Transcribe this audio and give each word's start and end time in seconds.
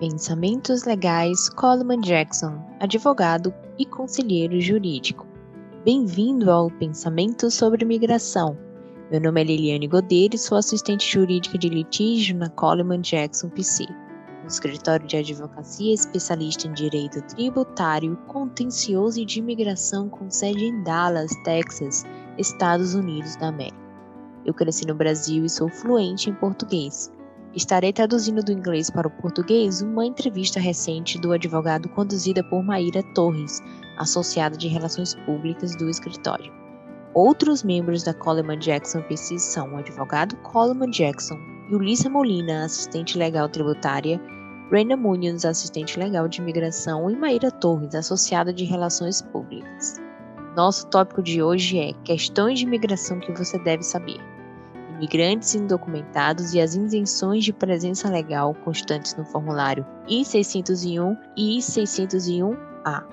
Pensamentos 0.00 0.84
Legais 0.84 1.50
Coleman 1.50 2.00
Jackson, 2.00 2.58
advogado 2.80 3.52
e 3.78 3.84
conselheiro 3.84 4.58
jurídico. 4.58 5.26
Bem-vindo 5.84 6.50
ao 6.50 6.70
Pensamento 6.70 7.50
sobre 7.50 7.84
Migração. 7.84 8.56
Meu 9.10 9.20
nome 9.20 9.42
é 9.42 9.44
Liliane 9.44 9.86
Godeiro 9.86 10.36
e 10.36 10.38
sou 10.38 10.56
assistente 10.56 11.06
jurídica 11.06 11.58
de 11.58 11.68
litígio 11.68 12.34
na 12.34 12.48
Coleman 12.48 13.02
Jackson 13.02 13.50
PC, 13.50 13.84
um 14.42 14.46
escritório 14.46 15.06
de 15.06 15.18
advocacia 15.18 15.92
especialista 15.92 16.66
em 16.66 16.72
direito 16.72 17.20
tributário, 17.20 18.16
contencioso 18.26 19.20
e 19.20 19.26
de 19.26 19.40
imigração 19.40 20.08
com 20.08 20.30
sede 20.30 20.64
em 20.64 20.82
Dallas, 20.82 21.30
Texas, 21.44 22.06
Estados 22.38 22.94
Unidos 22.94 23.36
da 23.36 23.48
América. 23.48 23.76
Eu 24.46 24.54
cresci 24.54 24.86
no 24.86 24.94
Brasil 24.94 25.44
e 25.44 25.50
sou 25.50 25.68
fluente 25.68 26.30
em 26.30 26.34
português 26.34 27.12
Estarei 27.54 27.92
traduzindo 27.92 28.44
do 28.44 28.52
inglês 28.52 28.90
para 28.90 29.08
o 29.08 29.10
português 29.10 29.82
uma 29.82 30.06
entrevista 30.06 30.60
recente 30.60 31.18
do 31.18 31.32
advogado 31.32 31.88
conduzida 31.88 32.44
por 32.44 32.62
Maíra 32.62 33.02
Torres, 33.12 33.60
associada 33.98 34.56
de 34.56 34.68
Relações 34.68 35.14
Públicas 35.26 35.74
do 35.74 35.90
escritório. 35.90 36.52
Outros 37.12 37.64
membros 37.64 38.04
da 38.04 38.14
Coleman 38.14 38.60
Jackson 38.60 39.02
PC 39.02 39.40
são 39.40 39.72
o 39.72 39.78
advogado 39.78 40.36
Coleman 40.36 40.90
Jackson, 40.90 41.36
Ulissa 41.72 42.08
Molina, 42.08 42.66
assistente 42.66 43.18
legal 43.18 43.48
tributária, 43.48 44.20
Reina 44.70 44.96
Muniz, 44.96 45.44
assistente 45.44 45.98
legal 45.98 46.28
de 46.28 46.40
imigração, 46.40 47.10
e 47.10 47.16
Maíra 47.16 47.50
Torres, 47.50 47.96
associada 47.96 48.52
de 48.52 48.64
Relações 48.64 49.20
Públicas. 49.20 49.96
Nosso 50.56 50.86
tópico 50.86 51.20
de 51.20 51.42
hoje 51.42 51.80
é 51.80 51.92
questões 52.04 52.60
de 52.60 52.64
imigração 52.64 53.18
que 53.18 53.32
você 53.32 53.58
deve 53.58 53.82
saber 53.82 54.29
imigrantes 55.00 55.54
indocumentados 55.54 56.52
e 56.52 56.60
as 56.60 56.74
isenções 56.74 57.42
de 57.42 57.54
presença 57.54 58.10
legal 58.10 58.54
constantes 58.54 59.16
no 59.16 59.24
formulário 59.24 59.86
I-601 60.06 61.16
e 61.34 61.56
I-601-A. 61.56 63.08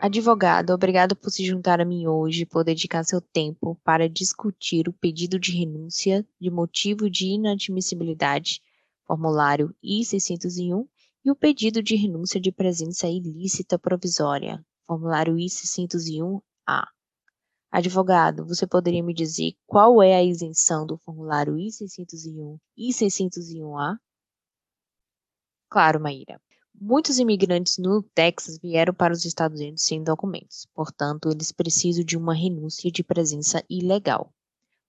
Advogado, 0.00 0.70
obrigado 0.70 1.14
por 1.14 1.28
se 1.28 1.44
juntar 1.44 1.78
a 1.78 1.84
mim 1.84 2.06
hoje 2.06 2.44
e 2.44 2.46
por 2.46 2.64
dedicar 2.64 3.04
seu 3.04 3.20
tempo 3.20 3.78
para 3.84 4.08
discutir 4.08 4.88
o 4.88 4.94
pedido 4.94 5.38
de 5.38 5.52
renúncia 5.52 6.26
de 6.40 6.50
motivo 6.50 7.10
de 7.10 7.26
inadmissibilidade, 7.34 8.62
formulário 9.06 9.74
I-601, 9.82 10.86
e 11.22 11.30
o 11.30 11.36
pedido 11.36 11.82
de 11.82 11.96
renúncia 11.96 12.40
de 12.40 12.50
presença 12.50 13.06
ilícita 13.06 13.78
provisória, 13.78 14.64
formulário 14.86 15.38
I-601-A. 15.38 16.88
Advogado, 17.72 18.44
você 18.44 18.66
poderia 18.66 19.00
me 19.00 19.14
dizer 19.14 19.52
qual 19.64 20.02
é 20.02 20.16
a 20.16 20.24
isenção 20.24 20.84
do 20.84 20.98
formulário 20.98 21.56
I-601 21.56 22.58
e 22.76 22.92
601-A? 22.92 23.96
Claro, 25.68 26.00
Maíra. 26.00 26.40
Muitos 26.74 27.20
imigrantes 27.20 27.78
no 27.78 28.02
Texas 28.02 28.58
vieram 28.58 28.92
para 28.92 29.12
os 29.12 29.24
Estados 29.24 29.60
Unidos 29.60 29.84
sem 29.84 30.02
documentos, 30.02 30.66
portanto, 30.74 31.30
eles 31.30 31.52
precisam 31.52 32.02
de 32.04 32.16
uma 32.16 32.34
renúncia 32.34 32.90
de 32.90 33.04
presença 33.04 33.62
ilegal. 33.70 34.34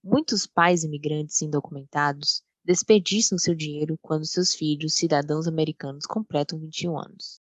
Muitos 0.03 0.47
pais 0.47 0.83
imigrantes 0.83 1.39
indocumentados 1.43 2.41
desperdiçam 2.65 3.37
seu 3.37 3.53
dinheiro 3.53 3.95
quando 4.01 4.25
seus 4.25 4.55
filhos, 4.55 4.95
cidadãos 4.95 5.47
americanos, 5.47 6.07
completam 6.07 6.57
21 6.57 6.97
anos. 6.97 7.39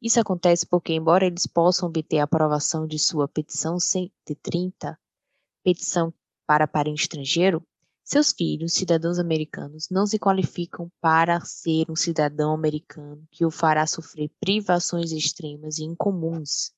Isso 0.00 0.20
acontece 0.20 0.66
porque, 0.66 0.92
embora 0.92 1.26
eles 1.26 1.46
possam 1.46 1.88
obter 1.88 2.18
a 2.18 2.24
aprovação 2.24 2.86
de 2.86 2.98
sua 2.98 3.26
petição 3.26 3.80
130, 3.80 4.98
petição 5.64 6.14
para 6.46 6.68
parente 6.68 7.02
estrangeiro, 7.02 7.62
seus 8.04 8.32
filhos, 8.32 8.72
cidadãos 8.72 9.18
americanos, 9.18 9.88
não 9.90 10.06
se 10.06 10.18
qualificam 10.18 10.90
para 11.00 11.40
ser 11.40 11.90
um 11.90 11.96
cidadão 11.96 12.54
americano 12.54 13.26
que 13.30 13.44
o 13.44 13.50
fará 13.50 13.86
sofrer 13.86 14.30
privações 14.40 15.12
extremas 15.12 15.78
e 15.78 15.84
incomuns 15.84 16.72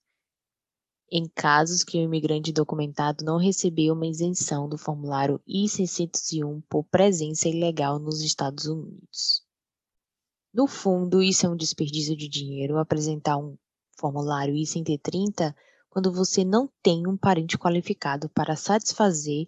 em 1.11 1.29
casos 1.29 1.83
que 1.83 1.99
o 1.99 2.03
imigrante 2.03 2.53
documentado 2.53 3.25
não 3.25 3.37
recebeu 3.37 3.95
uma 3.95 4.07
isenção 4.07 4.69
do 4.69 4.79
formulário 4.79 5.41
I-601 5.47 6.63
por 6.69 6.85
presença 6.85 7.49
ilegal 7.49 7.99
nos 7.99 8.21
Estados 8.21 8.67
Unidos. 8.67 9.43
No 10.53 10.67
fundo, 10.67 11.23
isso 11.23 11.47
é 11.47 11.49
um 11.49 11.55
desperdício 11.55 12.17
de 12.17 12.29
dinheiro 12.29 12.77
apresentar 12.77 13.39
um 13.39 13.57
formulário 13.97 14.57
I-130 14.57 15.55
quando 15.89 16.11
você 16.11 16.45
não 16.45 16.69
tem 16.83 17.07
um 17.07 17.17
parente 17.17 17.57
qualificado 17.57 18.29
para 18.29 18.57
satisfazer 18.57 19.47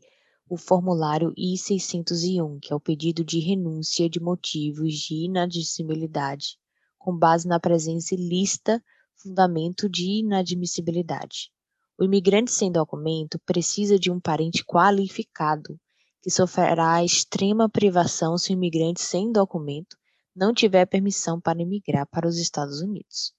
o 0.49 0.57
formulário 0.57 1.35
I-601, 1.37 2.61
que 2.61 2.73
é 2.73 2.77
o 2.77 2.81
pedido 2.81 3.25
de 3.25 3.41
renúncia 3.41 4.09
de 4.09 4.21
motivos 4.21 4.95
de 4.95 5.25
inadmissibilidade, 5.25 6.57
com 6.97 7.19
base 7.19 7.49
na 7.49 7.59
presença 7.59 8.15
ilícita 8.15 8.81
fundamento 9.17 9.89
de 9.89 10.21
inadmissibilidade. 10.21 11.51
O 11.99 12.05
imigrante 12.05 12.53
sem 12.53 12.71
documento 12.71 13.41
precisa 13.45 13.99
de 13.99 14.09
um 14.09 14.21
parente 14.21 14.65
qualificado, 14.65 15.77
que 16.23 16.31
sofrerá 16.31 17.03
extrema 17.03 17.69
privação 17.69 18.39
se 18.39 18.53
o 18.53 18.55
imigrante 18.55 19.01
sem 19.01 19.33
documento 19.33 19.97
não 20.35 20.53
tiver 20.53 20.87
permissão 20.87 21.41
para 21.41 21.61
emigrar 21.61 22.07
para 22.07 22.27
os 22.27 22.39
Estados 22.39 22.81
Unidos. 22.81 23.35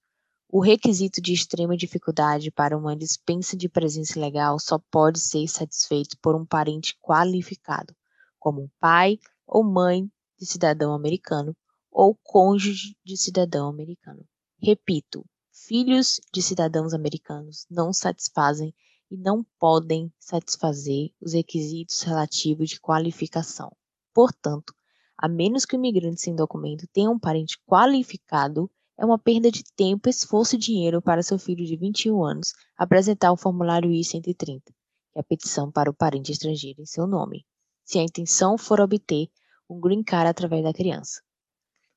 O 0.48 0.60
requisito 0.60 1.20
de 1.20 1.32
extrema 1.32 1.76
dificuldade 1.76 2.50
para 2.50 2.78
uma 2.78 2.96
dispensa 2.96 3.56
de 3.56 3.68
presença 3.68 4.20
legal 4.20 4.58
só 4.60 4.78
pode 4.90 5.18
ser 5.18 5.48
satisfeito 5.48 6.16
por 6.22 6.36
um 6.36 6.46
parente 6.46 6.96
qualificado, 7.02 7.94
como 8.38 8.62
um 8.62 8.70
pai 8.78 9.18
ou 9.46 9.64
mãe 9.64 10.08
de 10.38 10.46
cidadão 10.46 10.94
americano 10.94 11.56
ou 11.90 12.14
cônjuge 12.22 12.96
de 13.04 13.16
cidadão 13.16 13.68
americano. 13.68 14.24
Repito, 14.62 15.24
filhos 15.52 16.20
de 16.32 16.40
cidadãos 16.40 16.94
americanos 16.94 17.66
não 17.70 17.92
satisfazem 17.92 18.74
e 19.10 19.16
não 19.16 19.44
podem 19.58 20.12
satisfazer 20.18 21.12
os 21.20 21.32
requisitos 21.32 22.02
relativos 22.02 22.70
de 22.70 22.80
qualificação. 22.80 23.74
Portanto, 24.12 24.74
a 25.16 25.28
menos 25.28 25.64
que 25.64 25.76
o 25.76 25.78
imigrante 25.78 26.20
sem 26.20 26.34
documento 26.34 26.86
tenha 26.92 27.10
um 27.10 27.18
parente 27.18 27.58
qualificado, 27.66 28.70
é 28.98 29.04
uma 29.04 29.18
perda 29.18 29.50
de 29.50 29.64
tempo, 29.76 30.08
esforço 30.08 30.54
e 30.54 30.58
dinheiro 30.58 31.02
para 31.02 31.22
seu 31.22 31.38
filho 31.38 31.64
de 31.64 31.76
21 31.76 32.24
anos 32.24 32.52
apresentar 32.76 33.32
o 33.32 33.36
formulário 33.36 33.90
I-130, 33.90 34.34
que 34.34 34.72
é 35.16 35.20
a 35.20 35.24
petição 35.24 35.70
para 35.70 35.90
o 35.90 35.94
parente 35.94 36.32
estrangeiro 36.32 36.82
em 36.82 36.86
seu 36.86 37.06
nome, 37.06 37.44
se 37.84 37.98
a 37.98 38.02
intenção 38.02 38.56
for 38.56 38.80
obter 38.80 39.28
um 39.68 39.80
green 39.80 40.02
card 40.02 40.28
através 40.28 40.62
da 40.62 40.72
criança. 40.72 41.20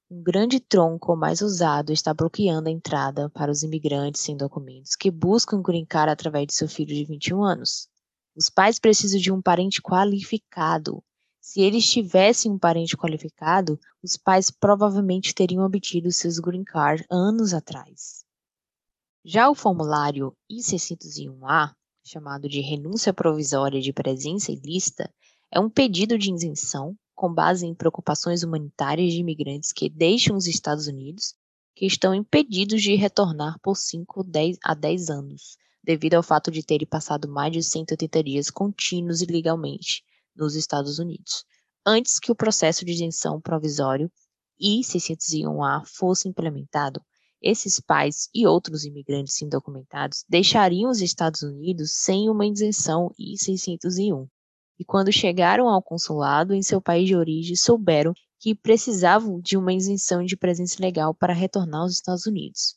Um 0.10 0.24
grande 0.24 0.60
tronco 0.60 1.16
mais 1.18 1.42
usado 1.42 1.92
está 1.92 2.14
bloqueando 2.14 2.70
a 2.70 2.72
entrada 2.72 3.30
para 3.30 3.52
os 3.52 3.62
imigrantes 3.62 4.22
sem 4.22 4.38
documentos 4.38 4.96
que 4.96 5.12
buscam 5.12 5.62
green 5.62 5.86
card 5.86 6.10
através 6.10 6.48
de 6.48 6.54
seu 6.54 6.68
filho 6.68 6.96
de 6.96 7.04
21 7.04 7.44
anos. 7.44 7.90
Os 8.36 8.50
pais 8.50 8.80
precisam 8.80 9.20
de 9.20 9.32
um 9.32 9.42
parente 9.42 9.82
qualificado 9.82 11.04
se 11.47 11.62
eles 11.62 11.90
tivessem 11.90 12.52
um 12.52 12.59
parente 12.59 12.97
qualificado, 12.97 13.80
os 14.03 14.18
pais 14.18 14.52
provavelmente 14.52 15.34
teriam 15.34 15.63
obtido 15.63 16.12
seus 16.12 16.40
green 16.40 16.66
card 16.66 17.06
anos 17.09 17.53
atrás. 17.53 18.25
Já 19.24 19.50
o 19.50 19.56
formulário 19.56 20.36
I-601A, 20.50 21.72
chamado 22.03 22.50
de 22.50 22.59
renúncia 22.59 23.13
provisória 23.13 23.80
de 23.80 23.94
presença 23.94 24.52
ilícita, 24.52 25.09
é 25.50 25.57
um 25.57 25.69
pedido 25.69 26.18
de 26.18 26.34
isenção 26.34 26.97
com 27.16 27.34
base 27.34 27.66
em 27.66 27.74
preocupações 27.74 28.44
humanitárias 28.44 29.13
de 29.13 29.22
imigrantes 29.22 29.72
que 29.72 29.90
deixam 29.90 30.36
os 30.36 30.47
Estados 30.47 30.88
Unidos, 30.88 31.34
que 31.74 31.86
estão 31.86 32.13
impedidos 32.13 32.81
de 32.81 32.94
retornar 32.96 33.57
por 33.63 33.78
5 33.78 34.25
a 34.66 34.74
10 34.74 35.09
anos, 35.09 35.56
devido 35.81 36.16
ao 36.16 36.24
fato 36.24 36.52
de 36.52 36.62
terem 36.62 36.86
passado 36.86 37.25
mais 37.25 37.53
de 37.53 37.63
180 37.63 38.22
dias 38.22 38.50
contínuos 38.50 39.22
ilegalmente 39.22 40.03
nos 40.38 40.56
Estados 40.56 41.00
Unidos, 41.00 41.44
antes 41.86 42.20
que 42.20 42.31
o 42.31 42.36
processo 42.36 42.86
de 42.86 42.92
isenção 42.92 43.42
provisório 43.42 44.12
I-601A 44.60 45.84
fosse 45.86 46.28
implementado, 46.28 47.01
esses 47.42 47.80
pais 47.80 48.30
e 48.34 48.48
outros 48.48 48.84
imigrantes 48.84 49.42
indocumentados 49.42 50.24
deixariam 50.28 50.89
os 50.89 51.01
Estados 51.01 51.44
Unidos 51.44 51.92
sem 51.94 52.30
uma 52.30 52.45
isenção 52.45 53.12
I-601. 53.18 54.28
E 54.80 54.86
quando 54.86 55.12
chegaram 55.12 55.68
ao 55.68 55.81
consulado 55.81 56.54
em 56.54 56.62
seu 56.62 56.81
país 56.81 57.07
de 57.07 57.16
origem, 57.16 57.56
souberam 57.56 58.13
que 58.39 58.54
precisavam 58.54 59.39
de 59.39 59.57
uma 59.57 59.74
isenção 59.74 60.24
de 60.24 60.38
presença 60.38 60.78
legal 60.80 61.13
para 61.13 61.34
retornar 61.34 61.81
aos 61.81 61.94
Estados 61.94 62.25
Unidos. 62.25 62.76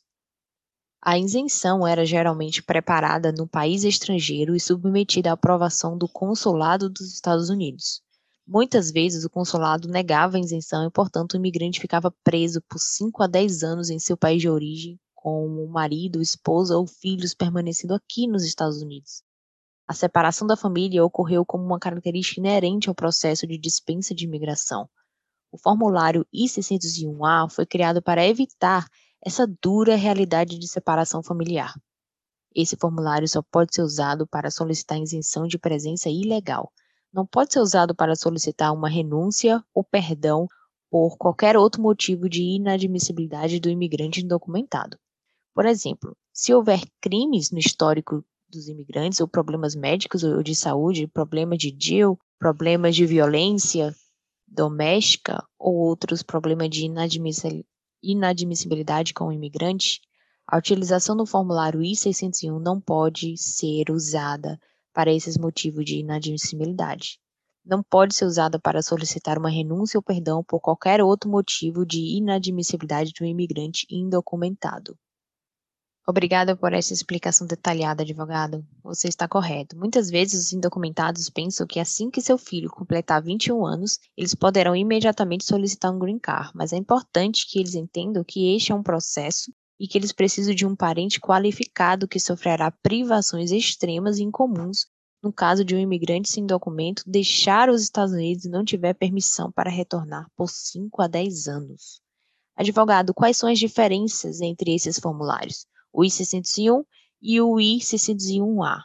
A 1.03 1.17
isenção 1.17 1.87
era 1.87 2.05
geralmente 2.05 2.61
preparada 2.61 3.31
no 3.31 3.47
país 3.47 3.83
estrangeiro 3.83 4.55
e 4.55 4.59
submetida 4.59 5.31
à 5.31 5.33
aprovação 5.33 5.97
do 5.97 6.07
consulado 6.07 6.87
dos 6.87 7.11
Estados 7.11 7.49
Unidos. 7.49 8.03
Muitas 8.47 8.91
vezes 8.91 9.25
o 9.25 9.29
consulado 9.29 9.87
negava 9.87 10.37
a 10.37 10.39
isenção 10.39 10.85
e, 10.85 10.91
portanto, 10.91 11.33
o 11.33 11.37
imigrante 11.37 11.79
ficava 11.79 12.13
preso 12.23 12.61
por 12.69 12.77
5 12.77 13.23
a 13.23 13.27
10 13.27 13.63
anos 13.63 13.89
em 13.89 13.97
seu 13.97 14.15
país 14.15 14.41
de 14.41 14.49
origem, 14.49 14.99
com 15.15 15.47
o 15.47 15.67
marido, 15.67 16.21
esposa 16.21 16.77
ou 16.77 16.85
filhos 16.85 17.33
permanecendo 17.33 17.95
aqui 17.95 18.27
nos 18.27 18.43
Estados 18.43 18.79
Unidos. 18.79 19.23
A 19.87 19.95
separação 19.95 20.45
da 20.45 20.55
família 20.55 21.03
ocorreu 21.03 21.43
como 21.43 21.65
uma 21.65 21.79
característica 21.79 22.39
inerente 22.39 22.89
ao 22.89 22.95
processo 22.95 23.47
de 23.47 23.57
dispensa 23.57 24.13
de 24.13 24.25
imigração. 24.25 24.87
O 25.51 25.57
formulário 25.57 26.27
I-601A 26.31 27.49
foi 27.49 27.65
criado 27.65 28.03
para 28.03 28.25
evitar 28.25 28.85
essa 29.25 29.47
dura 29.61 29.95
realidade 29.95 30.57
de 30.57 30.67
separação 30.67 31.21
familiar. 31.21 31.73
Esse 32.53 32.75
formulário 32.75 33.27
só 33.27 33.41
pode 33.41 33.73
ser 33.73 33.81
usado 33.81 34.27
para 34.27 34.51
solicitar 34.51 34.99
isenção 34.99 35.47
de 35.47 35.57
presença 35.57 36.09
ilegal. 36.09 36.71
Não 37.13 37.25
pode 37.25 37.53
ser 37.53 37.59
usado 37.59 37.95
para 37.95 38.15
solicitar 38.15 38.73
uma 38.73 38.89
renúncia 38.89 39.63
ou 39.73 39.83
perdão 39.83 40.47
por 40.89 41.17
qualquer 41.17 41.55
outro 41.55 41.81
motivo 41.81 42.27
de 42.27 42.41
inadmissibilidade 42.41 43.59
do 43.59 43.69
imigrante 43.69 44.21
indocumentado. 44.21 44.97
Por 45.53 45.65
exemplo, 45.65 46.15
se 46.33 46.53
houver 46.53 46.81
crimes 47.01 47.51
no 47.51 47.59
histórico 47.59 48.23
dos 48.49 48.67
imigrantes, 48.67 49.21
ou 49.21 49.27
problemas 49.27 49.75
médicos 49.75 50.23
ou 50.23 50.43
de 50.43 50.53
saúde, 50.53 51.07
problemas 51.07 51.57
de 51.57 51.71
DIL, 51.71 52.19
problemas 52.37 52.95
de 52.95 53.05
violência 53.05 53.95
doméstica 54.45 55.41
ou 55.57 55.75
outros 55.75 56.21
problemas 56.21 56.69
de 56.69 56.85
inadmissibilidade 58.03 59.13
com 59.13 59.27
o 59.27 59.31
imigrante, 59.31 60.01
a 60.47 60.57
utilização 60.57 61.15
do 61.15 61.25
formulário 61.25 61.81
I-601 61.81 62.59
não 62.59 62.79
pode 62.79 63.37
ser 63.37 63.89
usada 63.89 64.59
para 64.93 65.13
esses 65.13 65.37
motivos 65.37 65.85
de 65.85 65.99
inadmissibilidade. 65.99 67.19
Não 67.63 67.83
pode 67.83 68.15
ser 68.15 68.25
usada 68.25 68.59
para 68.59 68.81
solicitar 68.81 69.37
uma 69.37 69.49
renúncia 69.49 69.97
ou 69.97 70.03
perdão 70.03 70.43
por 70.43 70.59
qualquer 70.59 71.01
outro 71.01 71.29
motivo 71.29 71.85
de 71.85 72.17
inadmissibilidade 72.17 73.13
do 73.17 73.25
imigrante 73.25 73.85
indocumentado. 73.89 74.97
Obrigada 76.07 76.55
por 76.55 76.73
essa 76.73 76.93
explicação 76.93 77.45
detalhada, 77.45 78.01
advogado. 78.01 78.65
Você 78.83 79.07
está 79.07 79.27
correto. 79.27 79.77
Muitas 79.77 80.09
vezes 80.09 80.47
os 80.47 80.53
indocumentados 80.53 81.29
pensam 81.29 81.67
que 81.67 81.79
assim 81.79 82.09
que 82.09 82.21
seu 82.21 82.37
filho 82.37 82.69
completar 82.69 83.21
21 83.21 83.65
anos, 83.65 83.99
eles 84.17 84.33
poderão 84.33 84.75
imediatamente 84.75 85.45
solicitar 85.45 85.93
um 85.93 85.99
green 85.99 86.19
card, 86.19 86.51
mas 86.55 86.73
é 86.73 86.77
importante 86.77 87.45
que 87.47 87.59
eles 87.59 87.75
entendam 87.75 88.23
que 88.23 88.55
este 88.55 88.71
é 88.71 88.75
um 88.75 88.83
processo 88.83 89.53
e 89.79 89.87
que 89.87 89.97
eles 89.97 90.11
precisam 90.11 90.55
de 90.55 90.65
um 90.65 90.75
parente 90.75 91.19
qualificado 91.19 92.07
que 92.07 92.19
sofrerá 92.19 92.71
privações 92.71 93.51
extremas 93.51 94.17
e 94.17 94.23
incomuns 94.23 94.87
no 95.23 95.31
caso 95.31 95.63
de 95.63 95.75
um 95.75 95.79
imigrante 95.79 96.29
sem 96.29 96.45
documento 96.45 97.03
deixar 97.05 97.69
os 97.69 97.83
Estados 97.83 98.13
Unidos 98.13 98.45
e 98.45 98.49
não 98.49 98.65
tiver 98.65 98.93
permissão 98.93 99.51
para 99.51 99.69
retornar 99.69 100.27
por 100.35 100.49
5 100.49 101.01
a 101.01 101.07
10 101.07 101.47
anos. 101.47 102.01
Advogado, 102.55 103.13
quais 103.13 103.37
são 103.37 103.49
as 103.49 103.59
diferenças 103.59 104.41
entre 104.41 104.73
esses 104.73 104.99
formulários? 104.99 105.65
O 105.93 106.03
I-601 106.03 106.83
e 107.21 107.41
o 107.41 107.59
I-601A. 107.59 108.81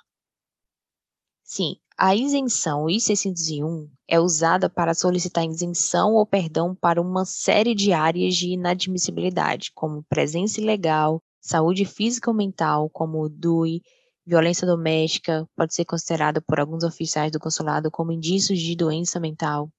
Sim, 1.43 1.77
a 1.97 2.15
isenção 2.15 2.91
I-601 2.91 3.89
é 4.09 4.21
usada 4.21 4.69
para 4.69 4.95
solicitar 4.95 5.45
isenção 5.47 6.13
ou 6.15 6.27
perdão 6.27 6.75
para 6.75 7.01
uma 7.01 7.25
série 7.25 7.75
de 7.75 7.93
áreas 7.93 8.35
de 8.35 8.51
inadmissibilidade, 8.51 9.71
como 9.75 10.05
presença 10.05 10.61
ilegal, 10.61 11.23
saúde 11.41 11.85
física 11.85 12.31
ou 12.31 12.37
mental, 12.37 12.91
como 12.91 13.29
DUI, 13.29 13.81
violência 14.27 14.67
doméstica, 14.67 15.49
pode 15.57 15.75
ser 15.75 15.85
considerada 15.85 16.43
por 16.43 16.59
alguns 16.59 16.83
oficiais 16.83 17.31
do 17.31 17.39
consulado 17.39 17.91
como 17.91 18.13
indícios 18.13 18.59
de 18.59 18.75
doença 18.77 19.21
mental. 19.21 19.71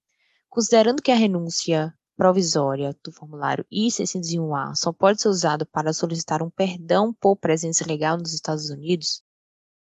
Considerando 0.49 1.01
que 1.01 1.11
a 1.11 1.15
renúncia 1.15 1.93
provisória 2.17 2.97
do 3.03 3.11
formulário 3.11 3.63
I-601A 3.71 4.75
só 4.75 4.91
pode 4.91 5.21
ser 5.21 5.29
usado 5.29 5.67
para 5.67 5.93
solicitar 5.93 6.41
um 6.41 6.49
perdão 6.49 7.13
por 7.13 7.37
presença 7.37 7.85
legal 7.87 8.17
nos 8.17 8.33
Estados 8.33 8.71
Unidos, 8.71 9.21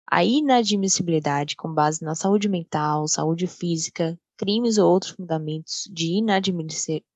a 0.09 0.25
inadmissibilidade 0.25 1.55
com 1.55 1.71
base 1.73 2.03
na 2.03 2.15
saúde 2.15 2.49
mental, 2.49 3.07
saúde 3.07 3.47
física, 3.47 4.19
crimes 4.35 4.77
ou 4.77 4.91
outros 4.91 5.13
fundamentos 5.13 5.87
de 5.91 6.19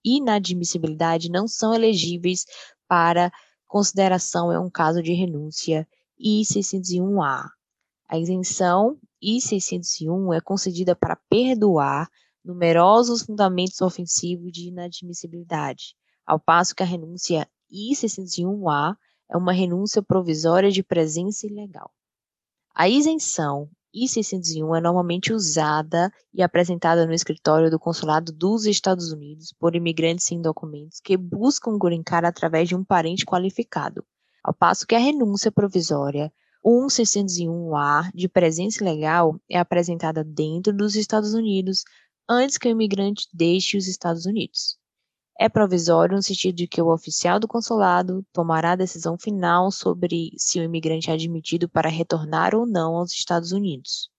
inadmissibilidade 0.03 1.29
não 1.29 1.47
são 1.47 1.73
elegíveis 1.73 2.45
para 2.87 3.31
consideração 3.67 4.53
em 4.53 4.57
um 4.57 4.69
caso 4.69 5.01
de 5.01 5.13
renúncia 5.13 5.87
I-601A. 6.17 7.45
A 8.07 8.17
isenção 8.17 8.97
I-601 9.21 10.35
é 10.35 10.41
concedida 10.41 10.95
para 10.95 11.17
perdoar 11.29 12.07
numerosos 12.47 13.23
fundamentos 13.23 13.81
ofensivos 13.81 14.51
de 14.51 14.69
inadmissibilidade, 14.69 15.94
ao 16.25 16.39
passo 16.39 16.73
que 16.73 16.81
a 16.81 16.85
renúncia 16.85 17.47
I-601A 17.69 18.95
é 19.29 19.35
uma 19.35 19.51
renúncia 19.51 20.01
provisória 20.01 20.71
de 20.71 20.81
presença 20.81 21.45
ilegal. 21.45 21.91
A 22.73 22.88
isenção 22.88 23.69
I-601 23.94 24.77
é 24.77 24.81
normalmente 24.81 25.33
usada 25.33 26.09
e 26.33 26.41
apresentada 26.41 27.05
no 27.05 27.13
escritório 27.13 27.69
do 27.69 27.77
Consulado 27.77 28.31
dos 28.31 28.65
Estados 28.65 29.11
Unidos 29.11 29.53
por 29.59 29.75
imigrantes 29.75 30.25
sem 30.25 30.41
documentos 30.41 31.01
que 31.01 31.17
buscam 31.17 31.77
green 31.77 32.03
através 32.23 32.69
de 32.69 32.75
um 32.75 32.83
parente 32.83 33.25
qualificado, 33.25 34.05
ao 34.41 34.53
passo 34.53 34.88
que 34.88 34.95
a 34.95 34.99
renúncia 34.99 35.51
provisória 35.51 36.31
1601A 36.63 38.11
de 38.13 38.27
presença 38.27 38.83
ilegal 38.83 39.39
é 39.49 39.57
apresentada 39.57 40.23
dentro 40.23 40.73
dos 40.73 40.95
Estados 40.95 41.33
Unidos 41.33 41.83
antes 42.29 42.57
que 42.57 42.68
o 42.68 42.71
imigrante 42.71 43.27
deixe 43.33 43.77
os 43.77 43.88
Estados 43.88 44.25
Unidos. 44.25 44.77
É 45.39 45.47
provisório 45.47 46.15
no 46.15 46.21
sentido 46.21 46.56
de 46.56 46.68
que 46.68 46.81
o 46.81 46.91
oficial 46.91 47.39
do 47.39 47.47
consulado 47.47 48.25
tomará 48.33 48.71
a 48.71 48.75
decisão 48.75 49.18
final 49.18 49.71
sobre 49.71 50.31
se 50.38 50.59
o 50.59 50.63
imigrante 50.63 51.12
é 51.12 51.13
admitido 51.13 51.69
para 51.69 51.89
retornar 51.89 52.56
ou 52.56 52.65
não 52.65 52.95
aos 52.95 53.12
Estados 53.12 53.51
Unidos. 53.51 54.09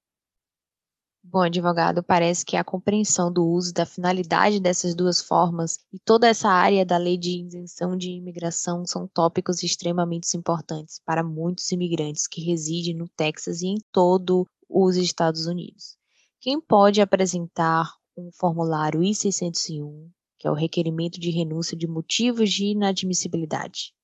Bom, 1.31 1.43
advogado, 1.43 2.02
parece 2.02 2.43
que 2.43 2.56
a 2.56 2.64
compreensão 2.64 3.31
do 3.31 3.46
uso 3.46 3.75
da 3.75 3.84
finalidade 3.84 4.61
dessas 4.61 4.94
duas 4.94 5.20
formas 5.20 5.78
e 5.93 5.99
toda 5.99 6.26
essa 6.26 6.49
área 6.49 6.87
da 6.87 6.96
lei 6.96 7.19
de 7.19 7.44
isenção 7.44 7.96
de 7.96 8.12
imigração 8.12 8.87
são 8.87 9.06
tópicos 9.06 9.62
extremamente 9.62 10.34
importantes 10.37 11.02
para 11.04 11.22
muitos 11.22 11.70
imigrantes 11.70 12.26
que 12.26 12.40
residem 12.40 12.94
no 12.94 13.08
Texas 13.08 13.61
e 13.61 13.66
em 13.66 13.78
todo 13.93 14.49
os 14.66 14.96
Estados 14.96 15.46
Unidos. 15.46 15.99
Quem 16.40 16.61
pode 16.61 17.00
apresentar 17.00 17.97
um 18.18 18.32
formulário 18.32 19.02
I-601, 19.02 20.10
que 20.36 20.48
é 20.48 20.50
o 20.50 20.54
requerimento 20.54 21.20
de 21.20 21.30
renúncia 21.30 21.76
de 21.76 21.86
motivos 21.86 22.50
de 22.50 22.66
inadmissibilidade? 22.66 23.94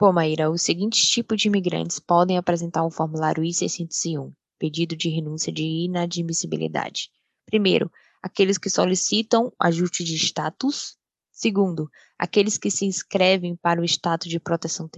Bom, 0.00 0.12
Maíra, 0.12 0.50
os 0.50 0.62
seguintes 0.62 1.06
tipos 1.06 1.40
de 1.40 1.48
imigrantes 1.48 2.00
podem 2.00 2.38
apresentar 2.38 2.84
um 2.84 2.90
formulário 2.90 3.44
I-601, 3.44 4.32
pedido 4.58 4.96
de 4.96 5.10
renúncia 5.10 5.52
de 5.52 5.62
inadmissibilidade. 5.62 7.10
Primeiro, 7.44 7.92
aqueles 8.22 8.56
que 8.56 8.70
solicitam 8.70 9.52
ajuste 9.60 10.02
de 10.02 10.16
status. 10.16 10.96
Segundo, 11.30 11.90
aqueles 12.18 12.56
que 12.56 12.70
se 12.70 12.86
inscrevem 12.86 13.56
para 13.56 13.80
o 13.80 13.84
status 13.84 14.28
de 14.28 14.40
proteção 14.40 14.88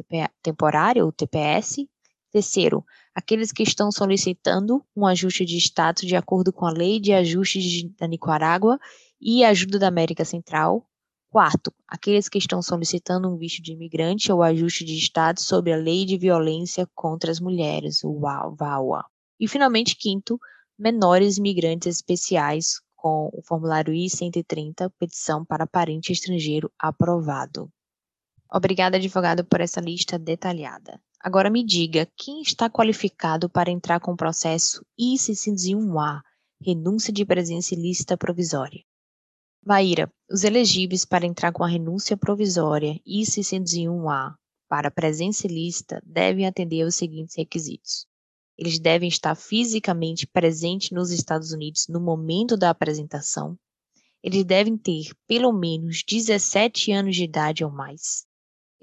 temporária, 0.41 1.05
ou 1.05 1.11
TPS. 1.11 1.89
Terceiro, 2.37 2.85
aqueles 3.15 3.51
que 3.51 3.63
estão 3.63 3.91
solicitando 3.91 4.85
um 4.95 5.07
ajuste 5.07 5.43
de 5.43 5.57
status 5.57 6.07
de 6.07 6.15
acordo 6.15 6.53
com 6.53 6.67
a 6.67 6.71
Lei 6.71 7.01
de 7.01 7.15
Ajustes 7.15 7.91
da 7.99 8.07
Nicarágua 8.07 8.79
e 9.19 9.43
Ajuda 9.43 9.79
da 9.79 9.89
América 9.89 10.23
Central. 10.23 10.87
Quarto, 11.31 11.73
aqueles 11.89 12.29
que 12.29 12.37
estão 12.37 12.61
solicitando 12.61 13.27
um 13.27 13.39
visto 13.39 13.63
de 13.63 13.73
imigrante 13.73 14.31
ou 14.31 14.43
ajuste 14.43 14.85
de 14.85 14.99
status 14.99 15.47
sobre 15.47 15.73
a 15.73 15.79
Lei 15.79 16.05
de 16.05 16.19
Violência 16.19 16.87
contra 16.95 17.31
as 17.31 17.41
Mulheres, 17.41 18.05
o 18.05 18.21
VAWA. 18.21 19.07
E, 19.41 19.49
finalmente, 19.49 19.97
quinto, 19.97 20.39
menores 20.79 21.39
imigrantes 21.39 21.87
especiais 21.87 22.83
com 22.95 23.31
o 23.33 23.41
formulário 23.41 23.95
I-130, 23.95 24.93
petição 24.99 25.43
para 25.43 25.67
parente 25.67 26.13
estrangeiro 26.13 26.71
aprovado. 26.79 27.73
Obrigada, 28.53 28.99
advogado, 28.99 29.43
por 29.43 29.63
essa 29.63 29.81
lista 29.81 30.19
detalhada. 30.19 31.01
Agora 31.27 31.51
me 31.51 31.65
diga, 31.65 32.09
quem 32.17 32.41
está 32.41 32.71
qualificado 32.71 33.51
para 33.51 33.69
entrar 33.69 33.99
com 33.99 34.13
o 34.13 34.17
processo 34.17 34.87
I-601A, 34.97 36.21
renúncia 36.63 37.13
de 37.13 37.25
presença 37.25 37.75
ilícita 37.75 38.17
provisória? 38.17 38.85
Maíra, 39.67 40.09
os 40.31 40.45
elegíveis 40.45 41.05
para 41.05 41.27
entrar 41.27 41.51
com 41.51 41.65
a 41.65 41.69
renúncia 41.69 42.17
provisória 42.17 43.01
I-601A 43.05 44.37
para 44.69 44.89
presença 44.89 45.49
ilícita 45.49 46.01
devem 46.07 46.47
atender 46.47 46.83
aos 46.83 46.95
seguintes 46.95 47.35
requisitos. 47.35 48.07
Eles 48.57 48.79
devem 48.79 49.09
estar 49.09 49.35
fisicamente 49.35 50.29
presentes 50.29 50.93
nos 50.93 51.11
Estados 51.11 51.51
Unidos 51.51 51.89
no 51.89 52.01
momento 52.01 52.57
da 52.57 52.71
apresentação. 52.71 53.59
Eles 54.23 54.45
devem 54.45 54.79
ter 54.79 55.13
pelo 55.27 55.53
menos 55.53 56.05
17 56.09 56.93
anos 56.93 57.17
de 57.17 57.25
idade 57.25 57.65
ou 57.65 57.71
mais 57.73 58.25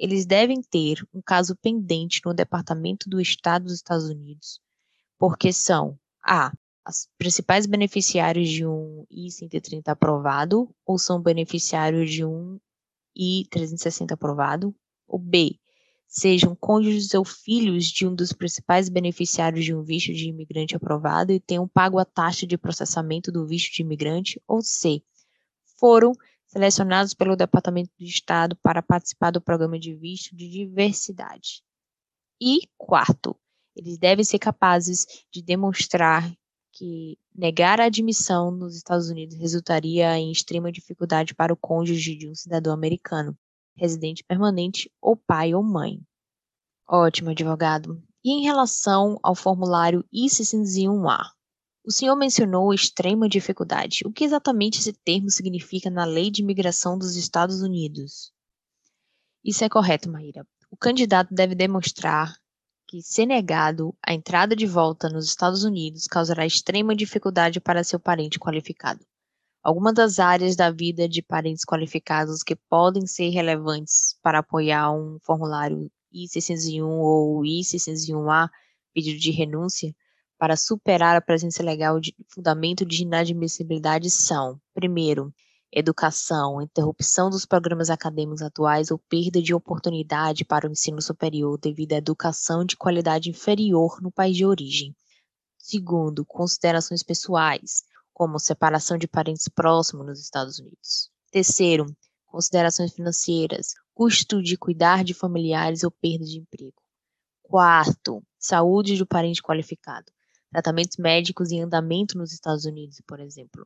eles 0.04 0.26
devem 0.26 0.62
ter 0.62 1.08
um 1.14 1.22
caso 1.22 1.56
pendente 1.56 2.20
no 2.26 2.34
Departamento 2.34 3.10
do 3.10 3.22
Estado 3.22 3.64
dos 3.64 3.76
Estados 3.76 4.10
Unidos, 4.10 4.60
porque 5.18 5.54
são 5.54 5.98
A. 6.22 6.52
Os 6.86 7.08
principais 7.18 7.66
beneficiários 7.66 8.50
de 8.50 8.68
um 8.68 9.06
I-130 9.10 9.84
aprovado 9.88 10.70
ou 10.86 11.00
são 11.00 11.22
beneficiários 11.22 12.12
de 12.12 12.26
um 12.26 12.60
I-360 13.16 14.12
aprovado, 14.12 14.76
ou 15.08 15.18
B. 15.18 15.58
Sejam 16.06 16.54
cônjuges 16.54 17.14
ou 17.14 17.24
filhos 17.24 17.86
de 17.86 18.06
um 18.06 18.14
dos 18.14 18.34
principais 18.34 18.90
beneficiários 18.90 19.64
de 19.64 19.74
um 19.74 19.84
visto 19.84 20.12
de 20.12 20.28
imigrante 20.28 20.76
aprovado 20.76 21.32
e 21.32 21.40
tenham 21.40 21.66
pago 21.66 21.98
a 21.98 22.04
taxa 22.04 22.46
de 22.46 22.58
processamento 22.58 23.32
do 23.32 23.48
visto 23.48 23.74
de 23.74 23.82
imigrante, 23.82 24.42
ou 24.46 24.62
C 24.62 25.02
foram 25.80 26.12
selecionados 26.54 27.16
pelo 27.16 27.36
Departamento 27.36 27.90
de 27.98 28.06
Estado 28.06 28.56
para 28.58 28.84
participar 28.84 29.32
do 29.32 29.42
programa 29.42 29.80
de 29.80 29.96
visto 29.96 30.36
de 30.36 30.48
diversidade. 30.48 31.64
E 32.40 32.70
quarto, 32.78 33.36
eles 33.76 33.98
devem 33.98 34.24
ser 34.24 34.38
capazes 34.38 35.08
de 35.32 35.42
demonstrar 35.42 36.32
que 36.72 37.18
negar 37.34 37.82
a 37.82 37.86
admissão 37.86 38.52
nos 38.52 38.76
Estados 38.76 39.10
Unidos 39.10 39.36
resultaria 39.36 40.16
em 40.20 40.32
extrema 40.32 40.72
dificuldade 40.72 41.34
para 41.34 41.52
o 41.52 41.58
cônjuge 41.58 42.16
de 42.16 42.30
um 42.30 42.36
cidadão 42.36 42.72
americano, 42.72 43.36
residente 43.76 44.24
permanente 44.24 44.92
ou 45.02 45.18
pai 45.18 45.56
ou 45.56 45.64
mãe. 45.64 46.02
Ótimo, 46.88 47.32
advogado. 47.32 48.00
E 48.24 48.32
em 48.32 48.44
relação 48.44 49.18
ao 49.24 49.34
formulário 49.34 50.06
I-601A? 50.14 51.32
O 51.86 51.92
senhor 51.92 52.16
mencionou 52.16 52.74
extrema 52.74 53.28
dificuldade. 53.28 54.04
O 54.06 54.12
que 54.12 54.24
exatamente 54.24 54.80
esse 54.80 54.94
termo 54.94 55.30
significa 55.30 55.90
na 55.90 56.06
lei 56.06 56.32
de 56.32 56.42
imigração 56.42 56.98
dos 56.98 57.18
Estados 57.18 57.62
Unidos? 57.62 58.32
Isso 59.44 59.66
é 59.66 59.70
correto, 59.70 60.10
Maíra. 60.10 60.48
O 60.72 60.78
candidato 60.78 61.36
deve 61.36 61.54
demonstrar 61.56 62.38
que, 62.88 63.02
se 63.02 63.26
negado 63.26 63.94
a 64.02 64.14
entrada 64.14 64.56
de 64.56 64.66
volta 64.66 65.10
nos 65.10 65.26
Estados 65.26 65.66
Unidos, 65.66 66.08
causará 66.08 66.46
extrema 66.46 66.96
dificuldade 66.96 67.60
para 67.60 67.84
seu 67.84 68.00
parente 68.00 68.40
qualificado. 68.40 69.06
Algumas 69.62 69.94
das 69.94 70.20
áreas 70.20 70.56
da 70.56 70.72
vida 70.72 71.08
de 71.10 71.22
parentes 71.22 71.66
qualificados 71.66 72.44
que 72.44 72.56
podem 72.56 73.06
ser 73.06 73.28
relevantes 73.30 74.18
para 74.22 74.40
apoiar 74.40 74.90
um 74.94 75.18
formulário 75.22 75.92
I-601 76.14 76.82
ou 76.82 77.46
I-601A, 77.46 78.50
pedido 78.94 79.20
de 79.20 79.32
renúncia, 79.32 79.94
para 80.44 80.58
superar 80.58 81.16
a 81.16 81.22
presença 81.22 81.64
legal 81.64 82.02
de 82.02 82.14
fundamento 82.28 82.86
de 82.86 83.04
inadmissibilidade 83.04 84.12
são, 84.12 84.60
primeiro, 84.74 85.34
educação, 85.72 86.62
interrupção 86.62 87.30
dos 87.30 87.46
programas 87.46 87.90
acadêmicos 87.90 88.42
atuais 88.42 88.92
ou 88.92 89.00
perda 89.00 89.42
de 89.42 89.54
oportunidade 89.54 90.44
para 90.44 90.68
o 90.68 90.72
ensino 90.74 91.02
superior 91.02 91.58
devido 91.58 91.94
à 91.94 91.96
educação 91.96 92.66
de 92.66 92.76
qualidade 92.76 93.30
inferior 93.30 94.02
no 94.02 94.12
país 94.12 94.36
de 94.36 94.46
origem. 94.46 94.94
Segundo, 95.58 96.26
considerações 96.26 97.04
pessoais, 97.04 97.86
como 98.14 98.38
separação 98.38 98.98
de 98.98 99.08
parentes 99.08 99.48
próximos 99.48 100.06
nos 100.06 100.20
Estados 100.20 100.60
Unidos. 100.60 101.10
Terceiro, 101.32 101.86
considerações 102.26 102.92
financeiras, 102.92 103.76
custo 103.94 104.44
de 104.44 104.58
cuidar 104.58 105.06
de 105.06 105.14
familiares 105.14 105.86
ou 105.86 105.92
perda 105.92 106.26
de 106.26 106.38
emprego. 106.38 106.84
Quarto, 107.42 108.22
saúde 108.38 108.98
do 108.98 109.08
parente 109.08 109.42
qualificado, 109.42 110.12
tratamentos 110.54 110.98
médicos 110.98 111.52
em 111.52 111.64
andamento 111.64 112.16
nos 112.16 112.32
Estados 112.32 112.64
Unidos, 112.64 113.02
por 113.08 113.20
exemplo. 113.20 113.66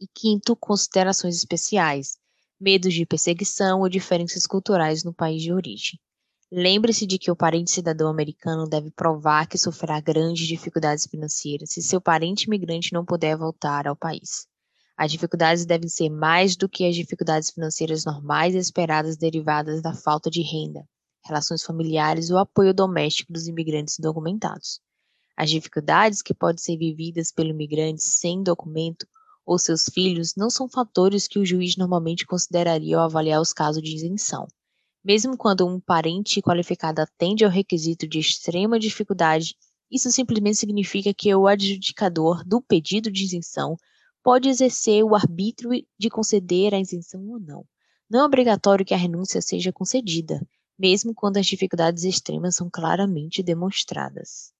E 0.00 0.08
quinto, 0.12 0.56
considerações 0.56 1.36
especiais, 1.36 2.18
medos 2.60 2.92
de 2.92 3.06
perseguição 3.06 3.80
ou 3.80 3.88
diferenças 3.88 4.44
culturais 4.44 5.04
no 5.04 5.14
país 5.14 5.40
de 5.40 5.52
origem. 5.52 6.00
Lembre-se 6.52 7.06
de 7.06 7.16
que 7.16 7.30
o 7.30 7.36
parente 7.36 7.70
cidadão 7.70 8.08
americano 8.08 8.68
deve 8.68 8.90
provar 8.90 9.46
que 9.46 9.56
sofrerá 9.56 10.00
grandes 10.00 10.48
dificuldades 10.48 11.06
financeiras 11.06 11.70
se 11.70 11.80
seu 11.80 12.00
parente 12.00 12.46
imigrante 12.46 12.92
não 12.92 13.04
puder 13.04 13.36
voltar 13.36 13.86
ao 13.86 13.96
país. 13.96 14.48
As 14.96 15.12
dificuldades 15.12 15.64
devem 15.64 15.88
ser 15.88 16.10
mais 16.10 16.56
do 16.56 16.68
que 16.68 16.84
as 16.84 16.94
dificuldades 16.94 17.50
financeiras 17.50 18.04
normais 18.04 18.54
esperadas 18.54 19.16
derivadas 19.16 19.80
da 19.80 19.94
falta 19.94 20.28
de 20.28 20.42
renda, 20.42 20.84
relações 21.24 21.62
familiares 21.62 22.30
ou 22.30 22.38
apoio 22.38 22.74
doméstico 22.74 23.32
dos 23.32 23.46
imigrantes 23.46 23.96
documentados. 23.98 24.80
As 25.36 25.50
dificuldades 25.50 26.22
que 26.22 26.32
podem 26.32 26.62
ser 26.62 26.76
vividas 26.76 27.32
pelo 27.32 27.50
imigrante 27.50 28.02
sem 28.02 28.42
documento 28.42 29.06
ou 29.44 29.58
seus 29.58 29.84
filhos 29.92 30.34
não 30.36 30.48
são 30.48 30.68
fatores 30.68 31.26
que 31.26 31.38
o 31.38 31.44
juiz 31.44 31.76
normalmente 31.76 32.24
consideraria 32.24 32.96
ao 32.96 33.04
avaliar 33.04 33.40
os 33.40 33.52
casos 33.52 33.82
de 33.82 33.94
isenção. 33.94 34.46
Mesmo 35.04 35.36
quando 35.36 35.66
um 35.66 35.78
parente 35.78 36.40
qualificado 36.40 37.02
atende 37.02 37.44
ao 37.44 37.50
requisito 37.50 38.08
de 38.08 38.18
extrema 38.18 38.78
dificuldade, 38.78 39.54
isso 39.90 40.10
simplesmente 40.10 40.56
significa 40.56 41.12
que 41.12 41.34
o 41.34 41.46
adjudicador 41.46 42.42
do 42.44 42.62
pedido 42.62 43.10
de 43.10 43.24
isenção 43.24 43.76
pode 44.22 44.48
exercer 44.48 45.04
o 45.04 45.14
arbítrio 45.14 45.70
de 45.98 46.08
conceder 46.08 46.72
a 46.72 46.80
isenção 46.80 47.28
ou 47.28 47.38
não. 47.38 47.66
Não 48.08 48.20
é 48.20 48.24
obrigatório 48.24 48.84
que 48.84 48.94
a 48.94 48.96
renúncia 48.96 49.42
seja 49.42 49.72
concedida, 49.72 50.40
mesmo 50.78 51.12
quando 51.14 51.36
as 51.36 51.46
dificuldades 51.46 52.04
extremas 52.04 52.56
são 52.56 52.70
claramente 52.70 53.42
demonstradas. 53.42 54.53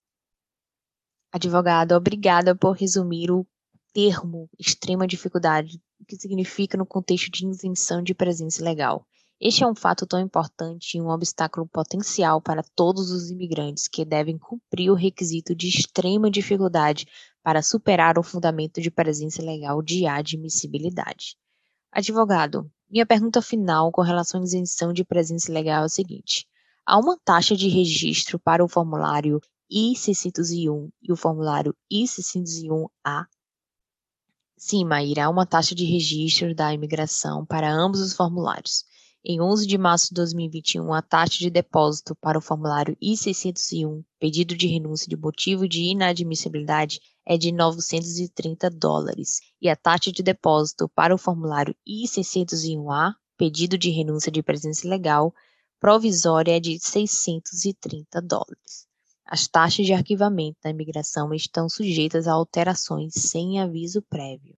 Advogada, 1.34 1.96
obrigada 1.96 2.54
por 2.54 2.76
resumir 2.76 3.28
o 3.32 3.44
termo 3.92 4.48
extrema 4.56 5.04
dificuldade, 5.04 5.82
o 6.00 6.04
que 6.04 6.14
significa 6.14 6.78
no 6.78 6.86
contexto 6.86 7.28
de 7.28 7.44
isenção 7.44 8.04
de 8.04 8.14
presença 8.14 8.62
legal. 8.62 9.04
Este 9.40 9.64
é 9.64 9.66
um 9.66 9.74
fato 9.74 10.06
tão 10.06 10.20
importante 10.20 10.96
e 10.96 11.02
um 11.02 11.08
obstáculo 11.08 11.66
potencial 11.66 12.40
para 12.40 12.62
todos 12.76 13.10
os 13.10 13.32
imigrantes 13.32 13.88
que 13.88 14.04
devem 14.04 14.38
cumprir 14.38 14.92
o 14.92 14.94
requisito 14.94 15.56
de 15.56 15.66
extrema 15.66 16.30
dificuldade 16.30 17.04
para 17.42 17.62
superar 17.62 18.16
o 18.16 18.22
fundamento 18.22 18.80
de 18.80 18.88
presença 18.88 19.42
legal 19.42 19.82
de 19.82 20.06
admissibilidade. 20.06 21.36
Advogado, 21.90 22.70
minha 22.88 23.04
pergunta 23.04 23.42
final 23.42 23.90
com 23.90 24.02
relação 24.02 24.40
à 24.40 24.44
isenção 24.44 24.92
de 24.92 25.04
presença 25.04 25.50
legal 25.50 25.82
é 25.82 25.86
a 25.86 25.88
seguinte: 25.88 26.46
há 26.86 26.96
uma 26.96 27.18
taxa 27.24 27.56
de 27.56 27.66
registro 27.66 28.38
para 28.38 28.64
o 28.64 28.68
formulário 28.68 29.40
I-601 29.70 30.90
e 31.02 31.12
o 31.12 31.16
formulário 31.16 31.74
I-601A? 31.90 33.26
Sim, 34.56 34.84
Maíra, 34.84 35.24
há 35.24 35.30
uma 35.30 35.46
taxa 35.46 35.74
de 35.74 35.84
registro 35.84 36.54
da 36.54 36.72
imigração 36.72 37.44
para 37.44 37.72
ambos 37.72 38.00
os 38.00 38.12
formulários. 38.12 38.84
Em 39.24 39.40
11 39.40 39.66
de 39.66 39.78
março 39.78 40.08
de 40.08 40.14
2021, 40.14 40.92
a 40.92 41.00
taxa 41.00 41.38
de 41.38 41.48
depósito 41.48 42.14
para 42.14 42.38
o 42.38 42.42
formulário 42.42 42.94
I-601, 43.00 44.04
pedido 44.18 44.54
de 44.54 44.66
renúncia 44.66 45.08
de 45.08 45.16
motivo 45.16 45.66
de 45.66 45.82
inadmissibilidade, 45.82 47.00
é 47.26 47.38
de 47.38 47.50
930 47.50 48.68
dólares, 48.68 49.40
e 49.62 49.68
a 49.70 49.74
taxa 49.74 50.12
de 50.12 50.22
depósito 50.22 50.90
para 50.90 51.14
o 51.14 51.18
formulário 51.18 51.74
I-601A, 51.86 53.14
pedido 53.38 53.78
de 53.78 53.90
renúncia 53.90 54.30
de 54.30 54.42
presença 54.42 54.86
legal, 54.86 55.34
provisória 55.80 56.56
é 56.56 56.60
de 56.60 56.78
630 56.78 58.20
dólares. 58.20 58.86
As 59.26 59.48
taxas 59.48 59.86
de 59.86 59.92
arquivamento 59.92 60.58
da 60.62 60.70
imigração 60.70 61.32
estão 61.32 61.68
sujeitas 61.68 62.28
a 62.28 62.32
alterações 62.32 63.14
sem 63.14 63.58
aviso 63.58 64.02
prévio. 64.02 64.54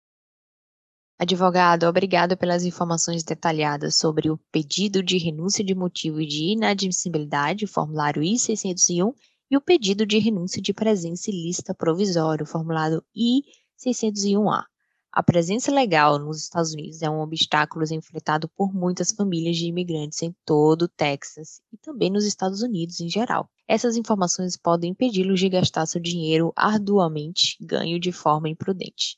Advogado, 1.19 1.85
obrigado 1.87 2.37
pelas 2.37 2.65
informações 2.65 3.23
detalhadas 3.23 3.97
sobre 3.97 4.31
o 4.31 4.37
pedido 4.53 5.03
de 5.03 5.17
renúncia 5.17 5.65
de 5.65 5.75
motivo 5.75 6.19
de 6.19 6.53
inadmissibilidade, 6.53 7.67
formulário 7.67 8.23
I-601, 8.23 9.15
e 9.51 9.57
o 9.57 9.61
pedido 9.61 10.05
de 10.05 10.19
renúncia 10.19 10.61
de 10.61 10.75
presença 10.75 11.31
ilícita 11.31 11.73
provisório, 11.73 12.45
formulário 12.45 13.03
I-601A. 13.15 14.65
A 15.17 15.23
presença 15.23 15.73
legal 15.73 16.19
nos 16.19 16.43
Estados 16.43 16.75
Unidos 16.75 17.01
é 17.01 17.09
um 17.09 17.21
obstáculo 17.21 17.87
enfrentado 17.91 18.51
por 18.51 18.75
muitas 18.75 19.13
famílias 19.13 19.57
de 19.57 19.65
imigrantes 19.65 20.21
em 20.21 20.37
todo 20.45 20.83
o 20.83 20.89
Texas 20.89 21.63
e 21.73 21.79
também 21.79 22.11
nos 22.11 22.27
Estados 22.27 22.61
Unidos 22.61 23.01
em 23.01 23.09
geral. 23.09 23.49
Essas 23.67 23.97
informações 23.97 24.59
podem 24.59 24.91
impedi-los 24.91 25.41
de 25.41 25.49
gastar 25.49 25.87
seu 25.87 26.03
dinheiro 26.03 26.53
arduamente, 26.55 27.57
ganho 27.63 27.99
de 27.99 28.13
forma 28.13 28.51
imprudente. 28.51 29.17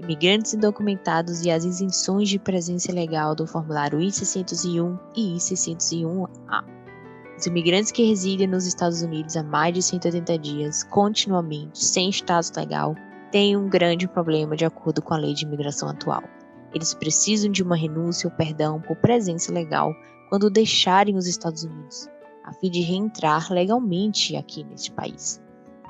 Imigrantes 0.00 0.52
indocumentados 0.54 1.44
e 1.44 1.50
as 1.50 1.64
isenções 1.64 2.28
de 2.28 2.38
presença 2.38 2.92
legal 2.92 3.34
do 3.34 3.46
formulário 3.46 4.00
I-601 4.00 4.98
e 5.14 5.36
I-601A. 5.36 6.64
Os 7.38 7.46
imigrantes 7.46 7.92
que 7.92 8.02
residem 8.02 8.48
nos 8.48 8.66
Estados 8.66 9.02
Unidos 9.02 9.36
há 9.36 9.44
mais 9.44 9.72
de 9.72 9.82
180 9.82 10.38
dias, 10.38 10.82
continuamente, 10.84 11.84
sem 11.84 12.10
status 12.10 12.50
legal, 12.56 12.96
têm 13.30 13.56
um 13.56 13.68
grande 13.68 14.08
problema 14.08 14.56
de 14.56 14.64
acordo 14.64 15.00
com 15.00 15.14
a 15.14 15.18
lei 15.18 15.32
de 15.32 15.44
imigração 15.44 15.88
atual. 15.88 16.22
Eles 16.74 16.94
precisam 16.94 17.50
de 17.50 17.62
uma 17.62 17.76
renúncia 17.76 18.28
ou 18.28 18.36
perdão 18.36 18.80
por 18.80 18.96
presença 18.96 19.52
legal 19.52 19.94
quando 20.28 20.48
deixarem 20.48 21.16
os 21.16 21.26
Estados 21.26 21.64
Unidos, 21.64 22.08
a 22.44 22.52
fim 22.52 22.70
de 22.70 22.80
reentrar 22.80 23.52
legalmente 23.52 24.36
aqui 24.36 24.62
neste 24.64 24.92
país. 24.92 25.40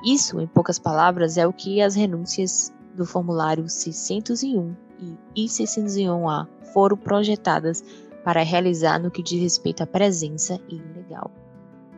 Isso, 0.03 0.39
em 0.41 0.47
poucas 0.47 0.79
palavras, 0.79 1.37
é 1.37 1.45
o 1.45 1.53
que 1.53 1.81
as 1.81 1.95
renúncias 1.95 2.73
do 2.95 3.05
formulário 3.05 3.69
601 3.69 4.75
e 5.35 5.43
I-601A 5.45 6.47
foram 6.73 6.97
projetadas 6.97 7.83
para 8.23 8.43
realizar 8.43 8.99
no 8.99 9.11
que 9.11 9.23
diz 9.23 9.41
respeito 9.41 9.83
à 9.83 9.87
presença 9.87 10.59
ilegal. 10.67 11.31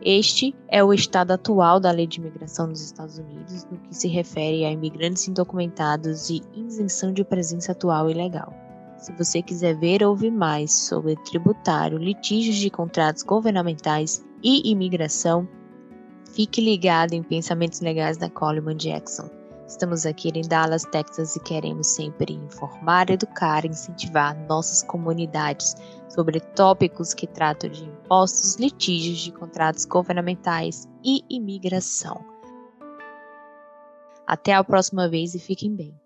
Este 0.02 0.54
é 0.68 0.84
o 0.84 0.92
estado 0.92 1.30
atual 1.30 1.80
da 1.80 1.90
lei 1.90 2.06
de 2.06 2.20
imigração 2.20 2.66
nos 2.66 2.82
Estados 2.82 3.18
Unidos 3.18 3.64
no 3.70 3.78
que 3.78 3.94
se 3.94 4.06
refere 4.06 4.64
a 4.64 4.70
imigrantes 4.70 5.26
indocumentados 5.28 6.28
e 6.28 6.42
isenção 6.54 7.12
de 7.12 7.24
presença 7.24 7.72
atual 7.72 8.10
ilegal. 8.10 8.52
Se 9.04 9.12
você 9.12 9.42
quiser 9.42 9.76
ver 9.76 10.02
ou 10.02 10.12
ouvir 10.12 10.30
mais 10.30 10.72
sobre 10.72 11.14
tributário, 11.16 11.98
litígios 11.98 12.56
de 12.56 12.70
contratos 12.70 13.22
governamentais 13.22 14.24
e 14.42 14.70
imigração, 14.70 15.46
fique 16.32 16.58
ligado 16.58 17.12
em 17.12 17.22
Pensamentos 17.22 17.82
Legais 17.82 18.16
da 18.16 18.30
Coleman 18.30 18.78
Jackson. 18.78 19.28
Estamos 19.68 20.06
aqui 20.06 20.30
em 20.34 20.40
Dallas, 20.40 20.84
Texas 20.84 21.36
e 21.36 21.40
queremos 21.40 21.88
sempre 21.88 22.32
informar, 22.32 23.10
educar 23.10 23.66
e 23.66 23.68
incentivar 23.68 24.34
nossas 24.48 24.82
comunidades 24.82 25.74
sobre 26.08 26.40
tópicos 26.40 27.12
que 27.12 27.26
tratam 27.26 27.68
de 27.68 27.84
impostos, 27.84 28.56
litígios 28.56 29.18
de 29.18 29.32
contratos 29.32 29.84
governamentais 29.84 30.88
e 31.04 31.22
imigração. 31.28 32.24
Até 34.26 34.54
a 34.54 34.64
próxima 34.64 35.10
vez 35.10 35.34
e 35.34 35.38
fiquem 35.38 35.76
bem. 35.76 36.03